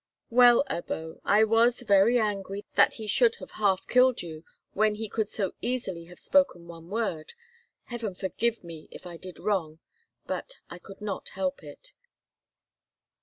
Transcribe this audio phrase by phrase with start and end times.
[0.31, 4.43] "Well, Ebbo, I was very angry that he should have half killed you
[4.73, 7.33] when he could so easily have spoken one word.
[7.83, 9.77] Heaven forgive me if I did wrong,
[10.25, 11.91] but I could not help it."